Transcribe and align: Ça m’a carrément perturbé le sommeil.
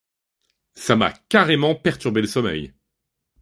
Ça 0.73 0.95
m’a 0.95 1.11
carrément 1.13 1.75
perturbé 1.75 2.21
le 2.21 2.27
sommeil. 2.27 2.73